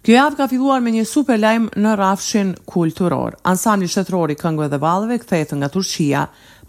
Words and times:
Kjo 0.00 0.14
javë 0.14 0.36
ka 0.38 0.46
filluar 0.48 0.78
me 0.80 0.94
një 0.94 1.02
super 1.04 1.36
lajmë 1.36 1.74
në 1.76 1.90
rafshin 2.00 2.54
kulturor. 2.72 3.34
Ansambli 3.44 3.88
shtetrori 3.92 4.36
këngve 4.40 4.70
dhe 4.72 4.78
valëve 4.80 5.18
këthetë 5.20 5.58
nga 5.60 5.68
Turqia 5.74 6.22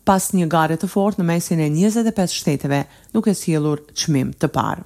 pas 0.04 0.26
një 0.36 0.50
gare 0.52 0.76
të 0.82 0.90
fort 0.92 1.16
në 1.22 1.28
mesin 1.30 1.62
e 1.64 1.70
25 1.72 2.34
shteteve 2.42 2.82
duke 3.14 3.32
sjellur 3.38 3.80
qmim 4.02 4.34
të 4.36 4.50
parë. 4.52 4.84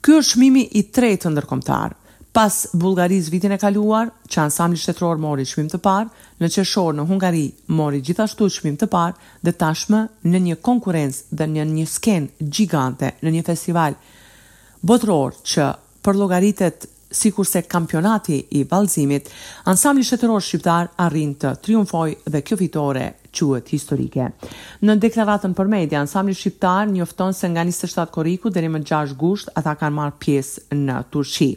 Ky 0.00 0.16
është 0.16 0.36
qmimi 0.38 0.62
i 0.80 0.84
tretë 0.88 1.34
ndërkombëtar. 1.34 1.90
ndërkomtar. 1.90 2.00
Pas 2.34 2.54
Bullgarisë 2.72 3.30
vitin 3.30 3.52
e 3.54 3.58
kaluar, 3.62 4.08
që 4.32 4.40
ansambli 4.46 4.80
shtetror 4.80 5.20
mori 5.22 5.44
qmim 5.46 5.68
të 5.70 5.78
parë, 5.84 6.08
në 6.40 6.50
qeshor 6.54 6.94
në 6.96 7.04
Hungari 7.08 7.44
mori 7.68 8.00
gjithashtu 8.02 8.48
qmim 8.62 8.80
të 8.80 8.88
parë 8.96 9.20
dhe 9.44 9.52
tashmë 9.60 10.00
në 10.24 10.40
një 10.48 10.56
konkurencë 10.64 11.36
dhe 11.36 11.44
në 11.52 11.68
një 11.76 11.86
sken 11.86 12.28
gjigante 12.40 13.12
në 13.20 13.30
një 13.36 13.44
festival 13.52 13.94
botror 14.82 15.36
që 15.44 15.68
për 16.04 16.16
logaritet 16.20 16.88
si 17.14 17.30
kurse 17.30 17.62
kampionati 17.66 18.34
i 18.58 18.64
valzimit, 18.68 19.30
ansambli 19.70 20.04
shëtëror 20.08 20.42
shqiptar 20.48 20.90
arrin 21.06 21.34
të 21.40 21.54
triumfoj 21.64 22.08
dhe 22.34 22.42
kjo 22.44 22.58
fitore 22.60 23.06
quhet 23.34 23.68
historike. 23.72 24.28
Në 24.84 24.94
deklaratën 25.02 25.54
për 25.56 25.70
media, 25.72 26.00
ansambli 26.04 26.34
shqiptar 26.36 26.88
njofton 26.92 27.34
se 27.34 27.48
nga 27.50 27.64
27 27.66 28.10
korriku 28.14 28.50
deri 28.52 28.68
më 28.70 28.82
6 28.86 29.14
gusht 29.20 29.50
ata 29.58 29.74
kanë 29.80 29.96
marrë 29.98 30.18
pjesë 30.22 30.76
në 30.78 30.98
Turqi. 31.12 31.50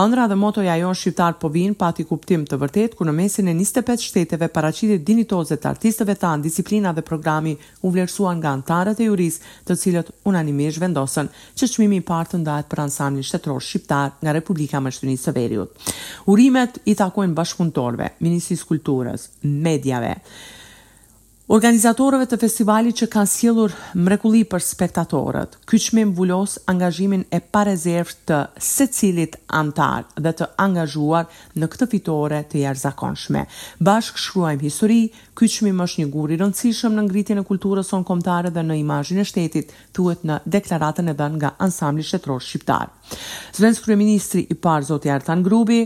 Ëndra 0.00 0.28
dhe 0.30 0.38
motoja 0.40 0.76
jon 0.80 0.96
shqiptar 0.96 1.36
po 1.42 1.50
vin 1.52 1.74
pati 1.78 2.06
kuptim 2.08 2.46
të 2.48 2.58
vërtet 2.62 2.96
ku 2.98 3.06
në 3.08 3.14
mesin 3.20 3.50
e 3.52 3.56
25 3.58 4.06
shteteve 4.10 4.48
paraqitet 4.54 5.04
dinitoze 5.06 5.56
të 5.58 5.70
artistëve 5.74 6.16
tan, 6.20 6.42
disiplina 6.44 6.94
dhe 6.96 7.04
programi 7.06 7.56
u 7.82 7.90
vlerësuan 7.90 8.38
nga 8.40 8.54
antarët 8.56 9.00
e 9.00 9.08
juris, 9.10 9.40
të 9.66 9.76
cilët 9.76 10.12
unanimisht 10.28 10.80
vendosën 10.80 11.28
që 11.58 11.70
çmimi 11.74 12.00
i 12.00 12.06
parë 12.08 12.32
të 12.32 12.42
ndahet 12.44 12.70
për 12.70 12.84
ansamblin 12.86 13.26
shtetror 13.26 13.60
shqiptar 13.62 14.16
nga 14.22 14.34
Republika 14.36 14.78
e 14.78 14.84
Maqedonisë 14.86 15.28
së 15.28 15.34
Veriut. 15.36 15.90
Urimet 16.32 16.78
i 16.88 16.94
takojnë 16.96 17.36
bashkëpunëtorëve, 17.36 18.12
Ministrisë 18.24 18.68
Kulturës, 18.70 19.28
mediave. 19.44 20.14
Organizatorëve 21.50 22.28
të 22.30 22.36
festivalit 22.38 22.94
që 23.00 23.06
kanë 23.10 23.26
sjellur 23.30 23.72
mrekulli 23.98 24.44
për 24.46 24.62
spektatorët, 24.62 25.56
ky 25.66 25.80
çmim 25.82 26.12
vulos 26.14 26.52
angazhimin 26.70 27.24
e 27.34 27.40
parezervt 27.42 28.20
të 28.30 28.36
secilit 28.62 29.34
antar 29.58 30.04
dhe 30.14 30.30
të 30.38 30.46
angazhuar 30.62 31.24
në 31.58 31.68
këtë 31.72 31.88
fitore 31.96 32.38
të 32.52 32.60
jashtëzakonshme. 32.62 33.42
Bashk 33.82 34.20
shkruajmë 34.22 34.62
histori, 34.68 35.00
ky 35.34 35.48
çmim 35.56 35.82
është 35.82 36.04
një 36.04 36.08
gur 36.14 36.30
i 36.30 36.38
rëndësishëm 36.38 36.94
në 36.94 37.04
ngritjen 37.08 37.42
e 37.42 37.44
kulturës 37.50 37.90
son 37.90 38.06
kombëtare 38.06 38.54
dhe 38.54 38.62
në 38.70 38.78
imazhin 38.84 39.18
e 39.18 39.26
shtetit, 39.26 39.74
thuhet 39.90 40.22
në 40.30 40.38
deklaratën 40.54 41.10
e 41.10 41.16
dhënë 41.18 41.38
nga 41.42 41.50
ansambli 41.66 42.06
shtetror 42.06 42.46
shqiptar. 42.46 42.94
Zvend 43.58 43.82
kryeministri 43.82 44.46
i 44.46 44.54
parë 44.54 44.86
Zoti 44.92 45.10
Artan 45.10 45.42
Grubi 45.42 45.82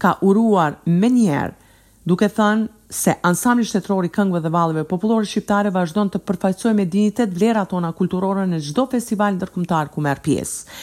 ka 0.00 0.16
uruar 0.24 0.80
menjëherë 0.88 1.64
duke 2.08 2.32
thënë 2.38 2.72
se 2.90 3.14
ansambli 3.26 3.64
shtetror 3.66 4.06
i 4.06 4.10
këngëve 4.14 4.42
dhe 4.44 4.50
valleve 4.54 4.84
popullore 4.88 5.26
shqiptare 5.26 5.72
vazhdon 5.74 6.10
të 6.14 6.20
përfaqësojë 6.28 6.74
me 6.78 6.84
dinitet 6.90 7.32
vlerat 7.38 7.70
tona 7.72 7.90
kulturore 7.98 8.44
në 8.46 8.60
çdo 8.70 8.84
festival 8.92 9.34
ndërkombëtar 9.40 9.90
ku 9.92 10.04
merr 10.06 10.22
pjesë. 10.22 10.76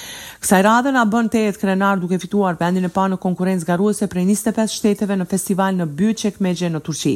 Kësaj 0.44 0.58
radhe 0.66 0.91
na 0.91 1.05
bën 1.08 1.27
të 1.31 1.39
jetë 1.45 1.59
krenar 1.61 2.02
duke 2.02 2.17
fituar 2.19 2.58
vendin 2.59 2.83
e 2.83 2.89
parë 2.91 3.13
në 3.13 3.17
konkurrencë 3.25 3.63
garuese 3.69 4.09
prej 4.11 4.25
25 4.27 4.73
shteteve 4.75 5.16
në 5.16 5.27
festival 5.31 5.77
në 5.77 5.85
Byçek 6.02 6.41
Mexhe 6.44 6.67
në 6.73 6.81
Turqi. 6.83 7.13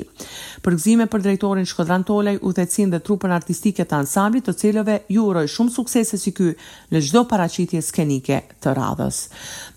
Përgëzime 0.63 1.09
për 1.11 1.25
drejtorin 1.25 1.67
Shkodran 1.67 2.05
Tolaj, 2.07 2.37
udhëtesin 2.47 2.93
dhe 2.93 3.01
trupën 3.03 3.33
artistike 3.35 3.83
të 3.83 3.97
ansamblit, 3.97 4.45
të 4.47 4.53
cilëve 4.61 4.95
ju 5.11 5.25
uroj 5.27 5.43
shumë 5.51 5.73
suksese 5.75 6.21
si 6.23 6.31
ky 6.37 6.53
në 6.95 7.01
çdo 7.09 7.25
paraqitje 7.33 7.81
skenike 7.89 8.39
të 8.63 8.77
radhës. 8.79 9.19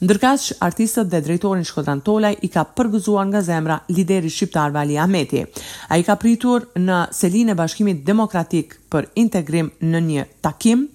Ndërkaq 0.04 0.46
artistët 0.69 1.10
dhe 1.10 1.22
drejtorin 1.26 1.66
Shkodran 1.66 2.04
Tolaj 2.06 2.36
i 2.46 2.52
ka 2.54 2.62
përgëzuar 2.78 3.26
nga 3.32 3.42
zemra 3.50 3.80
lideri 3.91 4.30
shqiptar 4.30 4.70
Vali 4.78 4.94
Ahmeti. 5.02 5.42
Ai 5.91 6.04
ka 6.06 6.14
pritur 6.22 6.70
në 6.78 7.02
selinë 7.19 7.58
e 7.58 7.58
Bashkimit 7.64 8.06
Demokratik 8.06 8.78
për 8.94 9.10
integrim 9.26 9.75
në 9.82 10.06
një 10.12 10.28
takim 10.38 10.86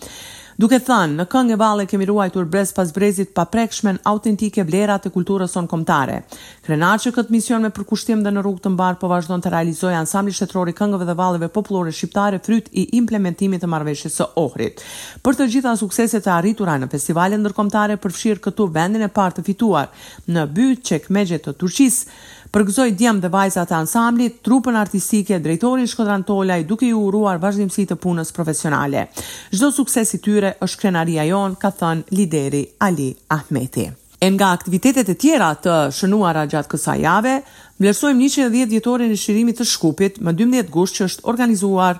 Duke 0.56 0.78
thënë, 0.80 1.18
në 1.20 1.24
këngë 1.28 1.52
e 1.52 1.56
valle 1.60 1.84
kemi 1.90 2.06
ruajtur 2.08 2.46
brez 2.48 2.70
pas 2.72 2.88
brezit 2.96 3.34
pa 3.36 3.44
prekshmen 3.52 3.98
autentike 4.08 4.64
vlerat 4.64 5.04
e 5.04 5.10
kulturës 5.12 5.52
sonë 5.58 5.68
komtare. 5.68 6.22
Krenar 6.64 7.02
që 7.04 7.12
këtë 7.18 7.34
mision 7.36 7.66
me 7.66 7.74
përkushtim 7.76 8.22
dhe 8.24 8.32
në 8.32 8.40
rrugë 8.46 8.64
të 8.64 8.72
mbarë 8.72 9.02
po 9.02 9.10
vazhdon 9.12 9.44
të 9.44 9.52
realizoj 9.52 9.92
ansambli 10.00 10.32
shtetrori 10.38 10.72
këngëve 10.78 11.10
dhe 11.10 11.18
valleve 11.20 11.50
populore 11.58 11.92
shqiptare 11.94 12.40
fryt 12.46 12.72
i 12.72 12.86
implementimit 13.02 13.66
të 13.66 13.68
marveshës 13.76 14.16
së 14.22 14.30
ohrit. 14.46 14.80
Për 15.28 15.36
të 15.42 15.50
gjitha 15.58 15.76
sukseset 15.82 16.24
të 16.26 16.32
arritura 16.38 16.78
në 16.80 16.88
festivalin 16.96 17.44
ndërkomtare 17.44 18.00
përfshirë 18.06 18.46
këtu 18.48 18.70
vendin 18.80 19.04
e 19.04 19.12
partë 19.12 19.42
të 19.44 19.48
fituar 19.52 19.92
në 20.32 20.48
bytë 20.56 20.88
qek 20.94 21.12
me 21.12 21.28
gjithë 21.28 21.50
të 21.52 21.60
turqisë, 21.66 22.18
përgëzoi 22.56 22.94
djemë 22.96 23.24
dhe 23.26 23.30
vajzat 23.32 23.72
e 23.72 23.76
ansamblit, 23.76 24.38
trupën 24.46 24.78
artistike, 24.80 25.42
drejtori 25.44 25.88
Shkodran 25.92 26.24
Tolaj, 26.28 26.64
duke 26.70 26.88
ju 26.88 27.02
uruar 27.10 27.40
vazhdimësi 27.44 27.84
të 27.90 27.98
punës 28.00 28.32
profesionale. 28.36 29.10
Çdo 29.52 29.72
sukses 29.76 30.14
i 30.16 30.22
tyre 30.24 30.54
është 30.64 30.80
krenaria 30.86 31.28
jon, 31.32 31.58
ka 31.60 31.74
thënë 31.82 32.16
lideri 32.16 32.64
Ali 32.88 33.10
Ahmeti. 33.36 33.90
E 34.24 34.30
nga 34.32 34.54
aktivitetet 34.56 35.12
e 35.12 35.18
tjera 35.20 35.50
të 35.62 35.74
shënuara 35.98 36.46
gjatë 36.52 36.72
kësaj 36.72 37.00
jave, 37.04 37.36
vlerësojmë 37.84 38.28
110 38.32 38.72
vjetorin 38.72 39.12
e 39.14 39.20
shirimit 39.20 39.60
të 39.60 39.68
Shkupit, 39.74 40.22
më 40.24 40.34
12 40.46 40.72
gusht 40.74 41.02
që 41.02 41.10
është 41.12 41.28
organizuar 41.32 42.00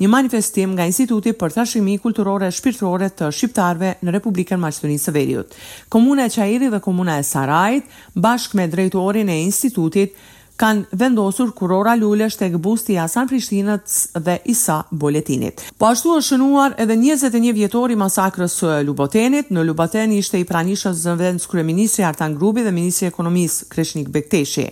një 0.00 0.08
manifestim 0.08 0.72
nga 0.76 0.86
Instituti 0.88 1.32
për 1.36 1.52
Trashëgimi 1.56 1.98
Kulturore 2.02 2.48
dhe 2.48 2.56
Shpirtërore 2.56 3.10
të 3.16 3.30
Shqiptarëve 3.36 3.92
në 4.06 4.14
Republikën 4.16 4.56
e 4.56 4.62
Maqedonisë 4.62 5.08
së 5.10 5.14
Veriut. 5.16 5.56
Komuna 5.92 6.26
e 6.28 6.32
Çajirit 6.36 6.72
dhe 6.72 6.80
Komuna 6.84 7.18
e 7.20 7.26
Sarajit, 7.26 7.90
bashkë 8.14 8.58
me 8.60 8.68
drejtorin 8.72 9.28
e 9.32 9.40
institutit, 9.46 10.14
kanë 10.62 10.96
vendosur 11.00 11.50
kurora 11.56 11.94
lulesh 11.98 12.36
tek 12.38 12.54
busti 12.62 12.94
i 12.94 12.98
Hasan 13.00 13.26
Prishtinës 13.30 14.10
dhe 14.24 14.36
Isa 14.52 14.82
Boletinit. 14.90 15.62
Po 15.78 15.88
ashtu 15.90 16.12
është 16.16 16.34
shënuar 16.36 16.76
edhe 16.82 16.96
21 17.00 17.52
vjetor 17.56 17.90
i 17.90 17.96
masakrës 17.98 18.58
së 18.60 18.76
Lubotenit. 18.86 19.50
Në 19.50 19.64
Luboten 19.66 20.12
ishte 20.14 20.38
i 20.40 20.46
pranishës 20.48 21.02
zëvendës 21.06 21.48
kryeministri 21.50 22.04
Artan 22.06 22.36
Grubi 22.38 22.62
dhe 22.66 22.72
ministri 22.72 23.08
i 23.08 23.12
ekonomisë 23.12 23.68
Kreshnik 23.74 24.12
Bekteshi. 24.14 24.68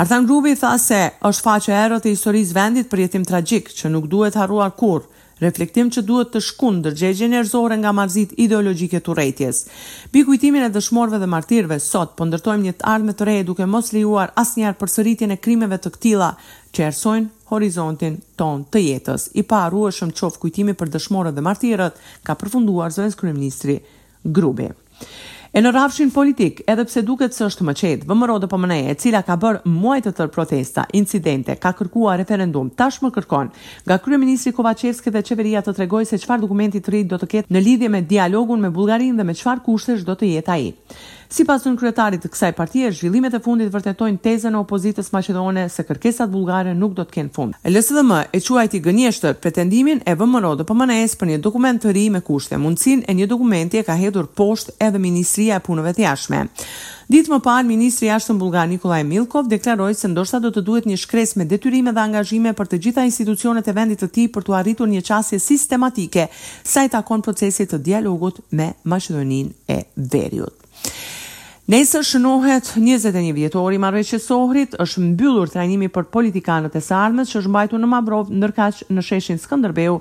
Artan 0.00 0.24
Grubi 0.26 0.54
tha 0.56 0.78
se 0.80 0.98
është 1.28 1.42
faqe 1.44 1.74
erot 1.76 2.06
e 2.08 2.12
historisë 2.14 2.54
vendit 2.56 2.86
për 2.88 3.00
jetim 3.02 3.24
tragjik 3.28 3.66
që 3.78 3.90
nuk 3.92 4.06
duhet 4.08 4.36
haruar 4.40 4.70
kur, 4.72 5.02
reflektim 5.44 5.90
që 5.92 6.02
duhet 6.08 6.30
të 6.32 6.40
shkun 6.46 6.78
dërgjegje 6.86 7.26
njerëzore 7.34 7.76
nga 7.82 7.90
marzit 7.98 8.30
ideologjike 8.44 9.02
të 9.04 9.16
rejtjes. 9.18 9.58
Bi 10.14 10.22
kujtimin 10.24 10.64
e 10.64 10.70
dëshmorve 10.72 11.20
dhe 11.20 11.28
martirve, 11.34 11.76
sot 11.84 12.14
pëndërtojmë 12.16 12.64
po 12.64 12.68
një 12.70 12.76
të 12.78 12.88
ardhme 12.94 13.14
të 13.18 13.26
rejë 13.28 13.42
duke 13.50 13.66
mos 13.74 13.92
lijuar 13.92 14.32
as 14.40 14.54
njerë 14.56 14.78
për 14.80 14.92
sëritjen 14.94 15.34
e 15.34 15.36
krimeve 15.36 15.76
të 15.84 15.92
këtila 15.98 16.30
që 16.76 16.86
ersojnë 16.88 17.28
horizontin 17.52 18.16
ton 18.40 18.62
të 18.72 18.80
jetës. 18.86 19.26
I 19.36 19.42
pa 19.52 19.66
arruë 19.66 19.92
shumë 19.98 20.16
qofë 20.22 20.40
kujtimi 20.46 20.72
për 20.80 20.94
dëshmorët 20.96 21.36
dhe 21.36 21.44
martirët 21.50 22.00
ka 22.24 22.38
përfunduar 22.40 22.96
zërës 22.96 23.20
kërëm 23.20 23.44
njëstri 23.44 23.76
grubi. 24.24 24.70
E 25.50 25.58
në 25.58 25.70
rafshin 25.74 26.12
politik, 26.14 26.60
edhe 26.70 26.84
pse 26.86 27.00
duket 27.02 27.34
se 27.34 27.42
është 27.42 27.64
më 27.66 27.72
qetë, 27.80 28.04
VMRO 28.06 28.36
për 28.44 28.50
po 28.52 28.58
mëneje 28.62 28.92
e 28.92 28.98
cila 29.02 29.22
ka 29.26 29.34
bërë 29.42 29.64
muajtë 29.74 30.12
të 30.12 30.18
tërë 30.20 30.32
protesta, 30.36 30.84
incidente, 30.94 31.56
ka 31.58 31.72
kërkuar 31.74 32.20
referendum, 32.22 32.68
tash 32.78 33.00
më 33.02 33.10
kërkon, 33.16 33.50
nga 33.88 33.96
Kryeministri 34.04 34.52
Kovacevski 34.54 35.10
dhe 35.10 35.24
qeveria 35.26 35.64
të 35.66 35.74
tregoj 35.80 36.04
se 36.06 36.20
qfar 36.22 36.44
dokumentit 36.44 36.86
rritë 36.92 37.10
do 37.10 37.18
të 37.24 37.30
ketë 37.34 37.54
në 37.56 37.64
lidhje 37.66 37.90
me 37.96 38.04
dialogun 38.14 38.62
me 38.62 38.70
Bulgarin 38.78 39.18
dhe 39.18 39.26
me 39.26 39.34
qfar 39.40 39.64
kushtesh 39.66 40.06
do 40.06 40.14
të 40.22 40.30
jetë 40.36 40.54
aji. 40.54 40.70
Si 41.30 41.44
pasun 41.46 41.76
kryetarit 41.78 42.24
të 42.24 42.26
kësaj 42.32 42.48
partije, 42.58 42.88
zhvillimet 42.90 43.36
e 43.36 43.38
fundit 43.44 43.68
vërtetojnë 43.70 44.18
teze 44.18 44.50
në 44.50 44.58
opozitës 44.64 45.12
maqedone 45.14 45.62
se 45.70 45.84
kërkesat 45.86 46.30
bulgare 46.32 46.72
nuk 46.74 46.96
do 46.96 47.04
të 47.06 47.14
kenë 47.20 47.30
fund. 47.36 47.54
Lësë 47.70 47.94
dhe 48.00 48.02
më 48.08 48.16
e 48.34 48.40
quajti 48.42 48.72
ti 48.72 48.80
gënjeshtë 48.86 49.30
pretendimin 49.42 50.02
e 50.10 50.14
vëmë 50.18 50.40
në 50.42 50.66
për 50.66 50.78
më 50.80 50.88
në 50.90 50.96
esë 51.04 51.18
për 51.20 51.30
një 51.30 51.36
dokument 51.44 51.78
të 51.84 51.92
ri 51.94 52.02
me 52.10 52.20
kushte 52.26 52.58
mundësin 52.58 53.04
e 53.06 53.14
një 53.14 53.28
dokumenti 53.30 53.78
e 53.78 53.84
ka 53.86 53.94
hedur 54.02 54.26
posht 54.26 54.74
edhe 54.82 54.98
Ministria 55.04 55.60
e 55.60 55.64
Punëve 55.68 55.92
të 55.94 56.02
Jashme. 56.02 56.42
Ditë 57.10 57.30
më 57.30 57.38
parë, 57.46 57.68
Ministri 57.70 58.08
i 58.08 58.10
në 58.16 58.36
Bulgar 58.42 58.66
Nikolaj 58.70 59.04
Milkov 59.06 59.46
deklaroi 59.54 59.94
se 59.94 60.08
ndoshta 60.10 60.42
do 60.42 60.50
të 60.50 60.64
duhet 60.66 60.86
një 60.90 60.96
shkres 61.04 61.36
me 61.38 61.44
detyrime 61.46 61.92
dhe 61.94 62.04
angazhime 62.08 62.52
për 62.58 62.72
të 62.74 62.82
gjitha 62.88 63.06
institucionet 63.06 63.68
e 63.68 63.72
vendit 63.78 64.02
të 64.02 64.10
tij 64.18 64.26
për 64.34 64.48
të 64.50 64.58
arritur 64.64 64.90
një 64.90 65.06
qasje 65.06 65.38
sistematike 65.38 66.26
sa 66.64 66.82
i 66.84 66.90
takon 66.90 67.22
procesit 67.22 67.70
të 67.70 67.78
dialogut 67.86 68.42
me 68.50 68.72
Maqedoninë 68.82 69.54
e 69.76 69.82
Veriut. 69.96 70.56
Nëse 71.70 72.00
shënohet 72.02 72.66
21 72.82 73.30
vjetori 73.36 73.76
i 73.78 73.82
marrëveshjes 73.84 74.24
së 74.26 74.32
Sohrit, 74.32 74.72
është 74.82 75.02
mbyllur 75.12 75.52
trajnimi 75.52 75.86
për 75.94 76.08
politikanët 76.16 76.74
e 76.74 76.82
Sarmës 76.82 77.30
që 77.30 77.36
është 77.44 77.52
mbajtur 77.54 77.82
në 77.84 77.90
Mavrov, 77.92 78.32
ndërkaq 78.40 78.80
në 78.96 79.04
sheshin 79.10 79.38
Skënderbeu 79.38 80.00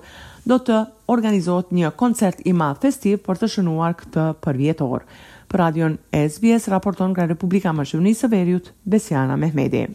do 0.50 0.57
të 0.66 0.80
organizohet 1.13 1.69
një 1.77 1.94
koncert 2.01 2.42
i 2.50 2.56
madh 2.63 2.81
festiv 2.88 3.21
për 3.30 3.44
të 3.44 3.51
shënuar 3.57 3.94
këtë 4.01 4.25
për 4.48 4.62
vjetor. 4.63 5.06
Për 5.51 5.63
Radion 5.68 6.00
SBS 6.25 6.66
raporton 6.74 7.12
nga 7.13 7.30
Republika 7.30 7.69
e 7.69 7.77
Maqedonisë 7.83 8.25
së 8.25 8.33
Veriut 8.39 8.74
Besiana 8.95 9.38
Mehmeti. 9.45 9.86